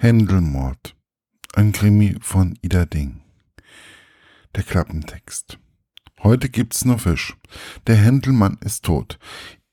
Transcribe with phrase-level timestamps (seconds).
[0.00, 0.94] Händelmord.
[1.54, 3.20] Ein Krimi von Ida Ding.
[4.54, 5.58] Der Klappentext.
[6.22, 7.36] Heute gibt's nur Fisch.
[7.88, 9.18] Der Händelmann ist tot.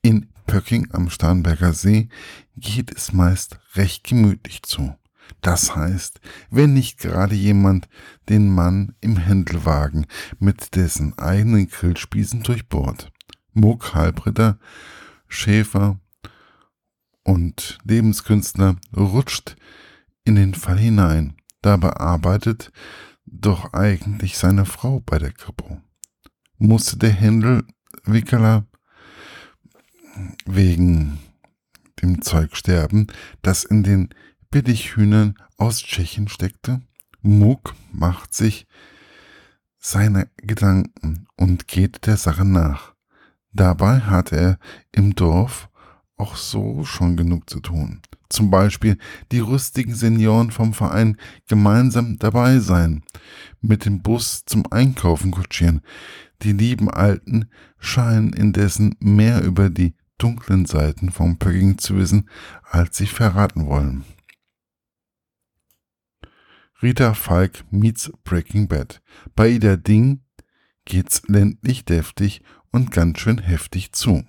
[0.02, 2.08] In Pöcking am Starnberger See
[2.56, 4.96] geht es meist recht gemütlich zu.
[5.42, 6.18] Das heißt,
[6.50, 7.88] wenn nicht gerade jemand
[8.28, 10.08] den Mann im Händelwagen
[10.40, 13.12] mit dessen eigenen Grillspießen durchbohrt.
[13.52, 14.58] Muck, Halbritter,
[15.28, 16.00] Schäfer
[17.22, 19.54] und Lebenskünstler rutscht
[20.26, 21.36] in den Fall hinein.
[21.62, 22.72] Dabei arbeitet
[23.24, 25.80] doch eigentlich seine Frau bei der Kripo.
[26.58, 28.66] Musste der Händelwickeler
[30.44, 31.18] wegen
[32.02, 33.06] dem Zeug sterben,
[33.42, 34.10] das in den
[34.50, 36.82] Billighühnern aus Tschechien steckte?
[37.22, 38.66] Muck macht sich
[39.78, 42.94] seine Gedanken und geht der Sache nach.
[43.52, 44.58] Dabei hat er
[44.92, 45.68] im Dorf
[46.16, 48.02] auch so schon genug zu tun.
[48.28, 48.98] Zum Beispiel
[49.32, 51.16] die rüstigen Senioren vom Verein
[51.48, 53.04] gemeinsam dabei sein,
[53.60, 55.80] mit dem Bus zum Einkaufen kutschieren.
[56.42, 62.28] Die lieben Alten scheinen indessen mehr über die dunklen Seiten vom Pögging zu wissen,
[62.62, 64.04] als sie verraten wollen.
[66.82, 69.00] Rita Falk meets Breaking Bad.
[69.34, 70.20] Bei Ida Ding
[70.84, 74.24] geht's ländlich deftig und ganz schön heftig zu.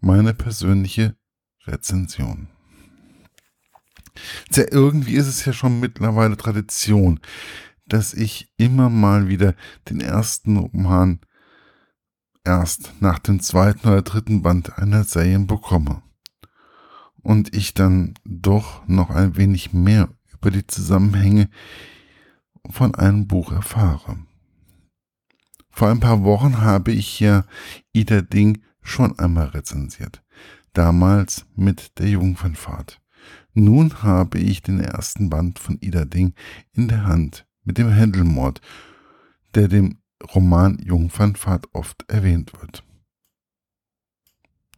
[0.00, 1.16] Meine persönliche
[1.66, 2.48] Rezension.
[4.50, 7.20] Tja, irgendwie ist es ja schon mittlerweile Tradition,
[7.86, 9.54] dass ich immer mal wieder
[9.88, 11.20] den ersten Roman
[12.44, 16.02] erst nach dem zweiten oder dritten Band einer Serie bekomme.
[17.22, 21.50] Und ich dann doch noch ein wenig mehr über die Zusammenhänge
[22.70, 24.18] von einem Buch erfahre.
[25.70, 27.44] Vor ein paar Wochen habe ich hier
[27.92, 30.22] Ida Ding schon einmal rezensiert.
[30.72, 33.00] Damals mit der Jungfernfahrt.
[33.54, 36.34] Nun habe ich den ersten Band von Ida Ding
[36.72, 38.60] in der Hand mit dem Händelmord,
[39.54, 39.98] der dem
[40.34, 42.84] Roman Jungfernfahrt oft erwähnt wird.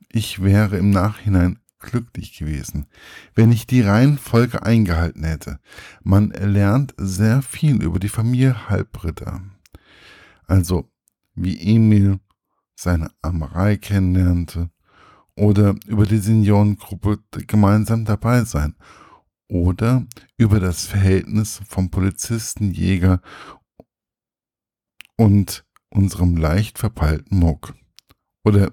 [0.08, 2.86] Ich wäre im Nachhinein glücklich gewesen,
[3.34, 5.60] wenn ich die Reihenfolge eingehalten hätte.
[6.02, 9.42] Man erlernt sehr viel über die Familie Halbritter.
[10.46, 10.90] Also
[11.34, 12.20] wie Emil
[12.74, 14.70] seine Amerei kennenlernte,
[15.40, 18.74] oder über die Seniorengruppe gemeinsam dabei sein
[19.48, 20.04] oder
[20.36, 23.22] über das Verhältnis vom Polizisten, Jäger
[25.16, 27.74] und unserem leicht verpeilten Muck.
[28.44, 28.72] Oder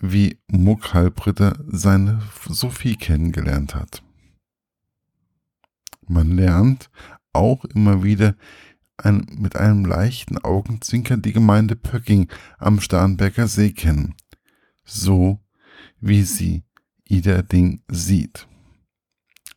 [0.00, 4.02] wie Muck Halbritter seine Sophie kennengelernt hat.
[6.06, 6.90] Man lernt
[7.32, 8.36] auch immer wieder
[8.98, 12.28] ein, mit einem leichten Augenzwinkern die Gemeinde Pöcking
[12.58, 14.14] am Starnberger See kennen
[14.88, 15.40] so
[16.00, 16.64] wie sie
[17.04, 18.48] Ida Ding sieht.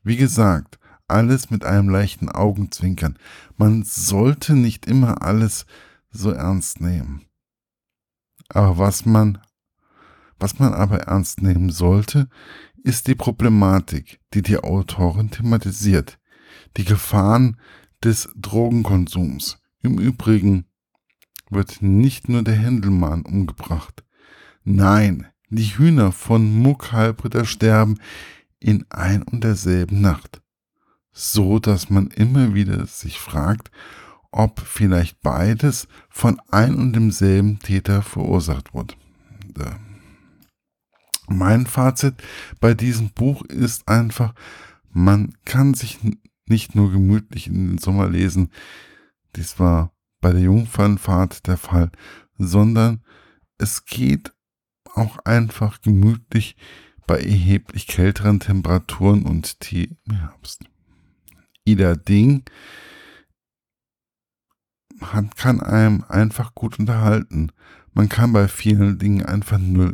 [0.03, 3.17] Wie gesagt, alles mit einem leichten Augenzwinkern.
[3.57, 5.65] Man sollte nicht immer alles
[6.09, 7.25] so ernst nehmen.
[8.49, 9.37] Aber was man,
[10.39, 12.27] was man aber ernst nehmen sollte,
[12.83, 16.19] ist die Problematik, die die Autorin thematisiert.
[16.77, 17.59] Die Gefahren
[18.03, 19.59] des Drogenkonsums.
[19.81, 20.65] Im Übrigen
[21.49, 24.03] wird nicht nur der Händelmann umgebracht.
[24.63, 27.97] Nein, die Hühner von Muckhalbritter sterben
[28.59, 30.41] in ein und derselben Nacht.
[31.11, 33.71] So dass man immer wieder sich fragt,
[34.31, 38.95] ob vielleicht beides von ein und demselben Täter verursacht wurde.
[41.27, 42.15] Mein Fazit
[42.59, 44.33] bei diesem Buch ist einfach,
[44.89, 45.99] man kann sich
[46.45, 48.51] nicht nur gemütlich in den Sommer lesen,
[49.35, 51.91] dies war bei der Jungfernfahrt der Fall,
[52.37, 53.01] sondern
[53.57, 54.33] es geht
[54.95, 56.55] auch einfach gemütlich
[57.07, 60.63] bei erheblich kälteren Temperaturen und Tee im Herbst.
[61.65, 62.43] Ida Ding
[65.01, 67.51] hat, kann einem einfach gut unterhalten.
[67.93, 69.93] Man kann bei vielen Dingen einfach nur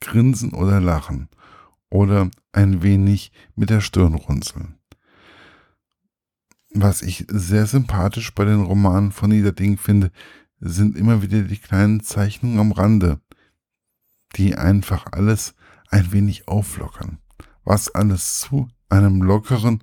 [0.00, 1.28] grinsen oder lachen
[1.90, 4.76] oder ein wenig mit der Stirn runzeln.
[6.70, 10.10] Was ich sehr sympathisch bei den Romanen von Ida Ding finde,
[10.60, 13.20] sind immer wieder die kleinen Zeichnungen am Rande,
[14.36, 15.54] die einfach alles
[15.90, 17.18] ein wenig auflockern,
[17.64, 19.82] was alles zu einem lockeren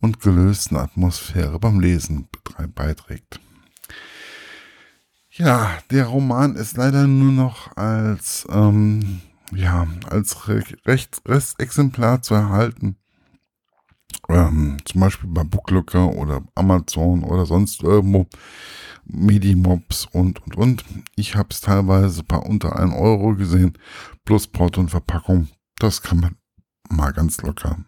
[0.00, 2.28] und gelösten Atmosphäre beim Lesen
[2.74, 3.40] beiträgt.
[5.30, 9.22] Ja, der Roman ist leider nur noch als, ähm,
[9.54, 12.96] ja, als Restexemplar zu erhalten.
[14.28, 18.26] Ähm, zum Beispiel bei Booklooker oder Amazon oder sonst irgendwo.
[19.04, 20.84] Medimobs und, und, und.
[21.16, 23.78] Ich habe es teilweise bei unter 1 Euro gesehen,
[24.24, 25.48] plus Porto und Verpackung.
[25.78, 26.36] Das kann man
[26.88, 27.78] mal ganz locker,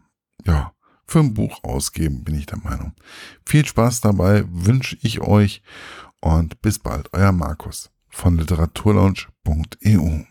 [0.44, 0.72] ja,
[1.06, 2.92] für ein Buch ausgeben, bin ich der Meinung.
[3.44, 5.62] Viel Spaß dabei wünsche ich euch
[6.20, 10.24] und bis bald, euer Markus von literaturlaunch.eu.